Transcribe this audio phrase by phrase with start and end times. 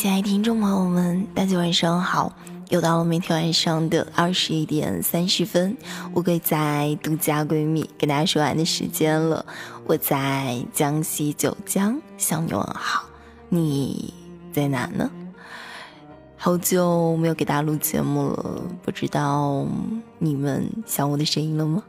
[0.00, 2.32] 亲爱的听众朋友们，大家晚上好！
[2.70, 5.76] 又到了每天晚上的二十一点三十分，
[6.14, 9.44] 乌龟在独家闺蜜跟大家说完的时间了。
[9.84, 13.04] 我在江西九江向你问好，
[13.50, 14.14] 你
[14.50, 15.10] 在哪呢？
[16.34, 19.66] 好久没有给大家录节目了，不知道
[20.18, 21.82] 你们想我的声音了吗？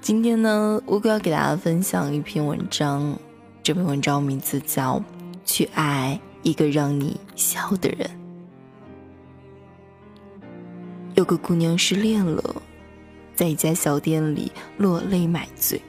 [0.00, 3.14] 今天呢，乌龟要给大家分享一篇文章，
[3.62, 4.96] 这篇文章名字叫
[5.44, 8.08] 《去爱一个让你笑的人》。
[11.16, 12.62] 有个姑娘失恋了，
[13.34, 15.80] 在一家小店里落泪买醉，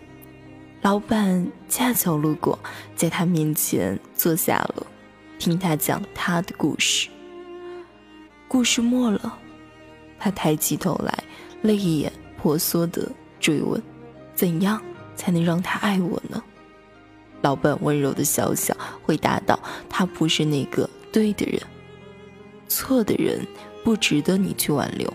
[0.81, 2.57] 老板恰巧路过，
[2.95, 4.87] 在她面前坐下了，
[5.37, 7.09] 听她讲她的故事。
[8.47, 9.37] 故事末了，
[10.17, 11.23] 她抬起头来，
[11.61, 13.81] 泪眼婆娑的追问。
[14.33, 14.81] 怎样
[15.15, 16.43] 才能让他爱我呢？
[17.45, 21.61] 老板温柔的笑笑，回答道：“他不是那个对的人，
[22.67, 23.45] 错的人
[23.83, 25.13] 不值得你去挽留，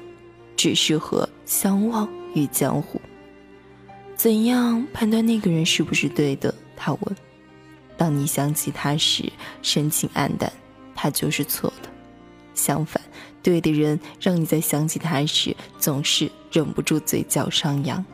[0.56, 3.00] 只适合相忘于江湖。”
[4.14, 6.55] 怎样判断那个人是不是对的？
[6.77, 7.17] 他问。
[7.97, 9.25] 当你想起他时，
[9.61, 10.53] 神情黯淡，
[10.94, 11.89] 他就是错的；
[12.55, 13.03] 相反，
[13.42, 18.05] 对的人让你在想起他时，总是忍不住嘴角上扬。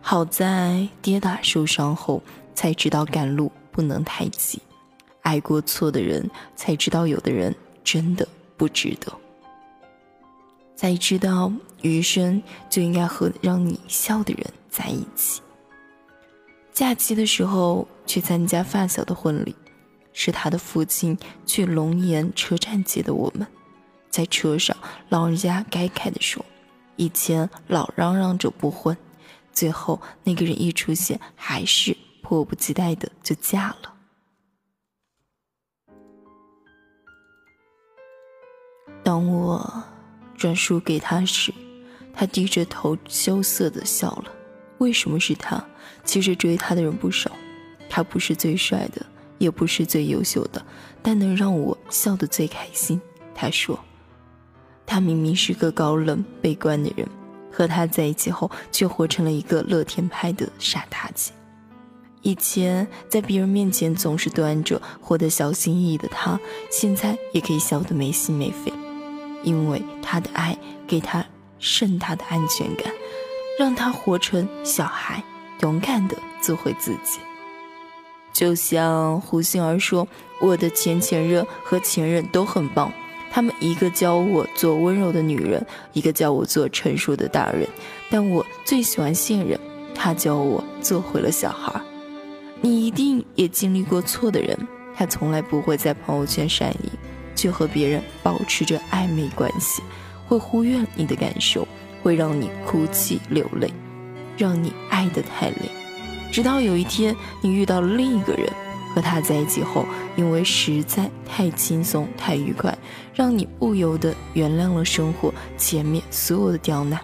[0.00, 2.22] 好在跌打受伤后
[2.54, 4.60] 才知道赶路不能太急，
[5.22, 9.12] 爱过错的人才知道有的人真的不值得，
[10.76, 15.40] 才知道余生就应该和让你笑的人在一起。
[16.72, 19.54] 假期的时候去参加发小的婚礼，
[20.12, 23.46] 是他的父亲去龙岩车站接的我们，
[24.10, 24.76] 在车上
[25.08, 26.44] 老人家感慨地说
[26.96, 28.96] ：“以前老嚷嚷着不婚。”
[29.52, 33.92] 最后，那个人一出现，还是迫不及待的就嫁了。
[39.02, 39.84] 当我
[40.36, 41.52] 转述给他时，
[42.14, 44.32] 他低着头羞涩的笑了。
[44.78, 45.62] 为什么是他？
[46.04, 47.30] 其实追他的人不少，
[47.88, 49.04] 他不是最帅的，
[49.38, 50.64] 也不是最优秀的，
[51.02, 53.00] 但能让我笑得最开心。
[53.34, 53.78] 他说，
[54.86, 57.06] 他明明是个高冷悲观的人。
[57.54, 61.32] 和他在一起后，却活成了一个乐天派的傻大姐。
[62.22, 66.38] 以前在别人面前总是端着、活得小心翼翼的他，
[66.70, 68.72] 现在也可以笑得没心没肺，
[69.42, 70.56] 因为他的爱
[70.86, 71.24] 给他
[71.58, 72.92] 盛大的安全感，
[73.58, 75.22] 让他活成小孩，
[75.62, 77.18] 勇敢地做回自己。
[78.32, 80.06] 就像胡杏儿说
[80.40, 82.90] ：“我的前前任和前任都很棒。”
[83.30, 87.66] 他们一个教我做温柔的女人，一个教我做成熟的大人，
[88.10, 89.58] 但我最喜欢现任，
[89.94, 91.80] 他教我做回了小孩。
[92.62, 94.56] 你一定也经历过错的人，
[94.96, 96.90] 他从来不会在朋友圈晒你，
[97.34, 99.82] 却和别人保持着暧昧关系，
[100.26, 101.66] 会忽略你的感受，
[102.02, 103.70] 会让你哭泣流泪，
[104.38, 105.70] 让你爱得太累，
[106.30, 108.48] 直到有一天你遇到了另一个人。
[108.94, 109.86] 和他在一起后，
[110.16, 112.76] 因为实在太轻松、太愉快，
[113.14, 117.00] 让你不由得原谅了生活前面所有的刁难。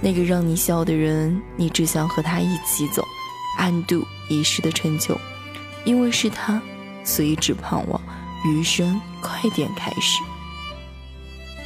[0.00, 3.02] 那个让你笑的人，你只想和他一起走，
[3.58, 5.18] 安度一世的成就。
[5.84, 6.60] 因为是他，
[7.02, 8.00] 所以只盼望
[8.44, 10.22] 余生快点开始。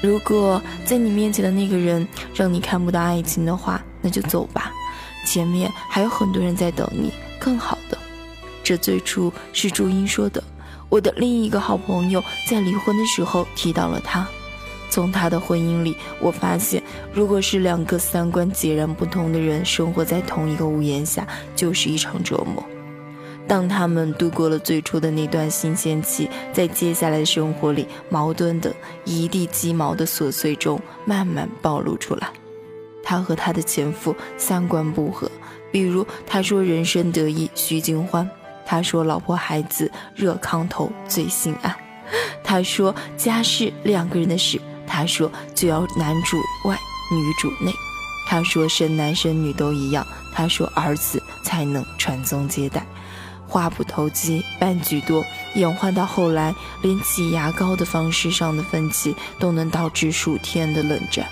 [0.01, 4.71] 如果在你面前的那个人让你看不到爱情的话，那就走吧，
[5.27, 7.99] 前面还有很多人在等你，更好的。
[8.63, 10.43] 这最初是朱茵说的。
[10.89, 14.29] 我的另一个好朋友在离婚的时候提到了他。
[14.93, 16.83] 从他的婚姻里，我发现，
[17.15, 21.27] 如果是两个三观截然不同的人生活在同一个屋檐下，
[21.57, 22.63] 就是一场折磨。
[23.49, 28.71] 当他们度过了最初的那段新鲜期，在接下来的生活里，矛盾的
[29.07, 32.29] 一地鸡毛的琐碎中慢慢暴露出来。
[33.03, 35.27] 他和他的前夫三观不合，
[35.71, 38.29] 比如他说人生得意须尽欢。
[38.67, 41.75] 他说：“老婆孩子热炕头最心安。”
[42.45, 44.61] 他说：“家事两个人的事。”
[44.95, 46.37] 他说：“就要男主
[46.69, 46.79] 外
[47.11, 47.73] 女主内。”
[48.29, 52.87] 他说：“生男生女都一样。”他说：“儿子才能传宗接代。”
[53.49, 55.25] 话不投机半句多，
[55.55, 61.27] 演化到后来，连挤牙膏的方式上的分歧都能导致数天的冷战。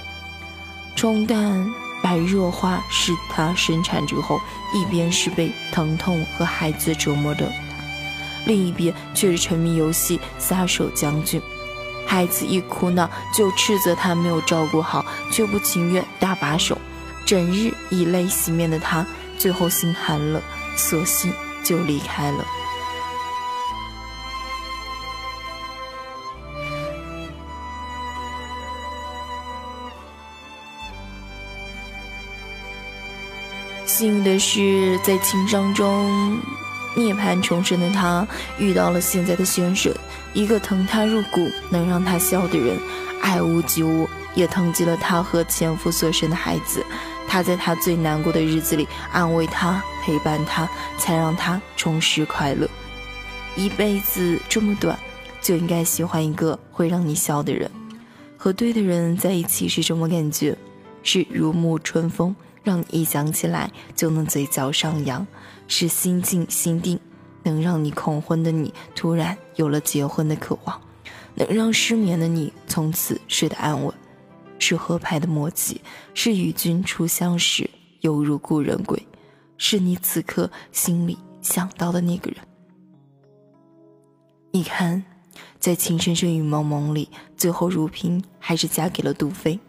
[0.97, 1.71] 冲淡。
[2.03, 4.41] 白热化是他生产之后，
[4.75, 7.53] 一边是被疼痛和孩子折磨的，
[8.47, 11.43] 另一边却是沉迷游戏撒手将军。
[12.07, 16.77] 孩子一哭闹就斥责他没有照顾好却不情愿搭把手。
[17.25, 19.07] 整日以泪洗面的他
[19.39, 20.43] 最后心寒了
[20.77, 21.33] 索性
[21.63, 22.45] 就离开了。
[34.01, 36.41] 幸运的是在情伤中
[36.95, 38.27] 涅槃重生的他，
[38.59, 39.93] 遇到了现在的先生，
[40.35, 42.77] 一个疼他入骨、能让他笑的人，
[43.23, 46.85] 爱屋及乌，也疼及了他和前夫所生的孩子。
[47.29, 52.69] 他在他最难过的日子里安慰他、陪伴他，才让他重拾快乐。
[53.55, 54.99] 一辈子这么短，
[55.41, 57.71] 就应该喜欢一个会让你笑的人。
[58.37, 60.57] 和对的人在一起是什么感觉？
[61.03, 65.27] 是如沐春风，让你一想起来就能嘴角上扬；
[65.69, 66.99] 是心静心定，
[67.43, 70.81] 能让你恐婚的你突然有了结婚的渴望；
[71.35, 73.93] 能让失眠的你从此睡得安稳；
[74.59, 75.81] 是合拍的默契，
[76.15, 77.69] 是与君初相识
[78.01, 78.99] 犹如故人归；
[79.57, 82.41] 是你此刻心里想到的那个人。
[84.53, 85.03] 你看。
[85.61, 89.61] 在情深深雨蒙蒙里，最后如萍还是嫁给了杜飞，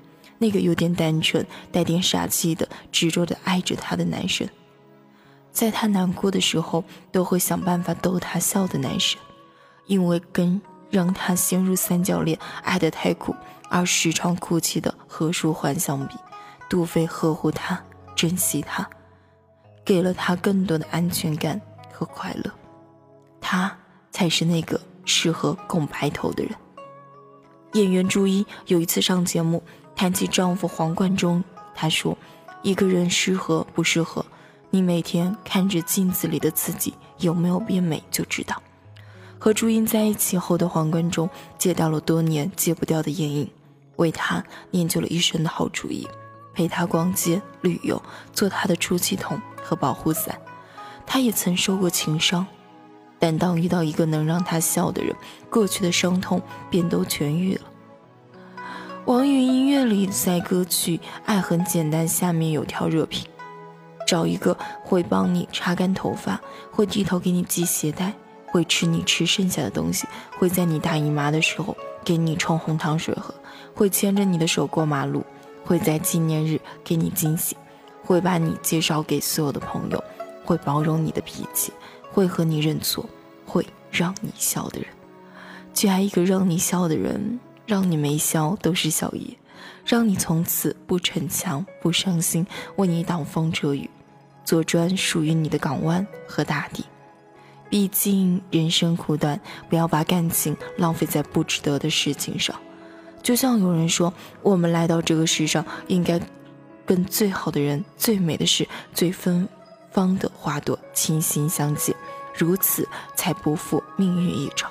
[0.41, 4.49] 那个有点单纯、带点傻气的执着的爱着他的男生，
[5.51, 9.21] 在他难过的时候都会想办法逗他笑的男生，
[9.85, 10.59] 因为跟
[10.89, 13.35] 让他陷入三角恋、爱得太苦
[13.69, 16.15] 而时常哭泣的何书桓相比，
[16.67, 17.79] 杜飞呵护他、
[18.15, 18.89] 珍惜他，
[19.85, 21.61] 给了他更多的安全感
[21.93, 22.51] 和快乐，
[23.39, 23.77] 他
[24.09, 24.81] 才是那个。
[25.03, 26.53] 适合共白头的人。
[27.73, 29.61] 演员朱茵有一次上节目
[30.01, 31.43] 谈起丈夫黄贯中，
[31.75, 32.17] 她说
[32.63, 34.25] ：“一个人适合不适合，
[34.71, 38.59] 你每天看着镜子里的自己有没有变美就知道。”
[39.37, 43.51] 和朱茵在一起后的黄贯中戒掉了多年戒不掉的烟瘾，
[43.97, 46.07] 为她研究了一身的好主意，
[46.51, 48.01] 陪她逛街旅游，
[48.33, 50.35] 做她的出气筒和保护伞。
[51.05, 52.43] 他也曾受过情伤。
[53.19, 55.15] 但当遇到一个能让他笑的人，
[55.47, 57.61] 过去的伤痛便都痊愈了。
[59.05, 63.25] 网易音乐里在歌曲《爱很简单》下面有条热评：
[64.05, 66.39] 找一个会帮你擦干头发，
[66.69, 68.13] 会低头给你系鞋带，
[68.45, 70.07] 会吃你吃剩下的东西，
[70.37, 71.75] 会在你大姨妈的时候
[72.05, 73.33] 给你冲红糖水喝，
[73.73, 75.25] 会牵着你的手过马路，
[75.65, 77.57] 会在纪念日给你惊喜，
[78.03, 80.01] 会把你介绍给所有的朋友，
[80.45, 81.73] 会包容你的脾气。
[82.13, 83.05] 会和你认错，
[83.45, 84.89] 会让你笑的人，
[85.73, 87.39] 去爱一个让你笑的人，
[87.71, 89.33] 让你没笑都是小爷，
[89.85, 92.45] 让你从此不逞强不伤心，
[92.75, 93.89] 为你挡风遮雨，
[94.43, 96.83] 做专属于你的港湾和大地。
[97.69, 99.39] 毕竟人生苦短，
[99.69, 102.53] 不要把感情浪费在不值得的事情上。
[103.23, 106.19] 就像有人说，我们来到这个世上，应该
[106.85, 109.47] 跟最好的人、最美的事、最芬。
[109.93, 111.95] 芳的花朵倾心相见，
[112.37, 112.85] 如此
[113.15, 114.69] 才不负命运一场。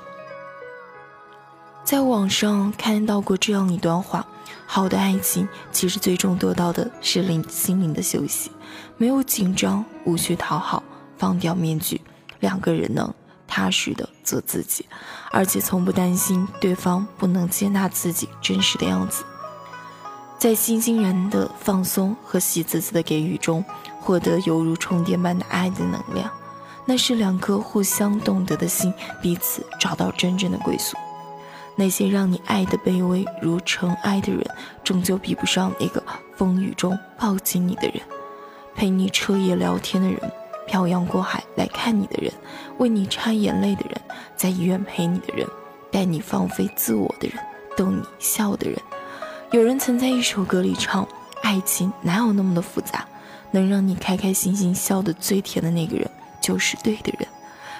[1.82, 4.24] 在网上看到过这样一段话：
[4.64, 8.50] 好的爱情其实最终得到的是灵心灵的休息，
[8.96, 10.82] 没有紧张，无需讨好，
[11.18, 12.00] 放掉面具，
[12.38, 13.12] 两个人能
[13.48, 14.86] 踏实的做自己，
[15.32, 19.24] 而且从不担心对方不能接纳自己真实的样子。
[20.38, 23.64] 在欣欣然的放松和喜滋滋的给予中，
[23.98, 26.30] 获得犹如充电般的爱的能量，
[26.84, 30.96] 那是两颗互相懂得的心彼此找到真正的归宿。
[31.80, 34.44] 那些让你爱的卑微如尘埃的人，
[34.84, 36.02] 终究比不上那个
[36.36, 38.02] 风雨中抱紧你的人，
[38.74, 40.20] 陪你彻夜聊天的人，
[40.66, 42.30] 漂洋过海来看你的人，
[42.76, 43.98] 为你擦眼泪的人，
[44.36, 45.48] 在医院陪你的人，
[45.90, 47.42] 带你放飞自我的人，
[47.78, 48.78] 逗你笑的人。
[49.50, 51.08] 有人曾在一首歌里唱
[51.40, 53.06] ：“爱情哪有那么的复杂？
[53.52, 56.10] 能让你开开心心笑得最甜的那个人，
[56.42, 57.26] 就是对的人。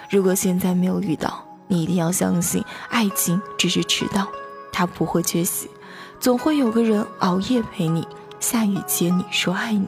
[0.08, 4.26] 如果现在没有遇到，你一定要相信，爱情只是迟到，
[4.72, 5.70] 它不会缺席，
[6.18, 8.04] 总会有个人熬夜陪你，
[8.40, 9.86] 下雨接你，说爱你。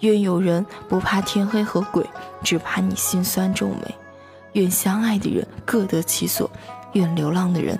[0.00, 2.04] 愿有人不怕天黑和鬼，
[2.42, 3.94] 只怕你心酸皱眉。
[4.54, 6.50] 愿相爱的人各得其所，
[6.94, 7.78] 愿流浪的人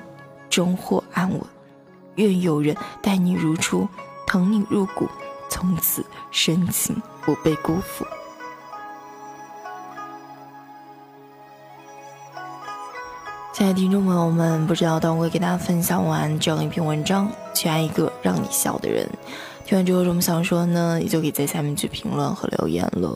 [0.49, 1.41] 终获安稳。”
[2.15, 3.89] 愿有人待你如初，
[4.29, 5.09] 疼你入骨，
[5.51, 8.07] 从此深情不被辜负。
[13.65, 19.09] 亲爱的听众朋友们，不知道当我给大家分享完这样一篇文章，去爱一个让你笑的人。
[19.65, 21.01] 听完之后有什么想说呢？
[21.01, 23.09] 也就可以在下面去评论和留言了。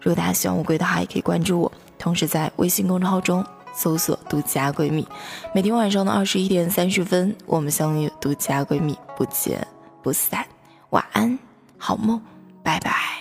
[0.00, 3.44] 如果大家喜欢乌龟的话，也可以关注我，同时在微信公众号中。
[3.74, 5.06] 搜索“独家闺蜜”，
[5.54, 8.10] 每天晚上的二十一点三十分，我们相遇。
[8.18, 9.66] 独家闺蜜，不见
[10.02, 10.42] 不散。
[10.88, 11.38] 晚安，
[11.76, 12.18] 好梦，
[12.62, 13.11] 拜拜。